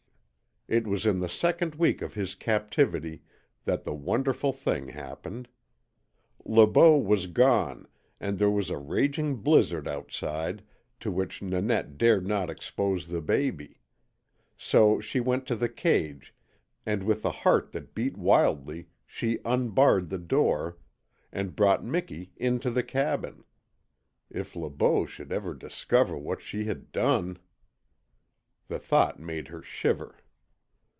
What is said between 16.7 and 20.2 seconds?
and with a heart that beat wildly, she unbarred the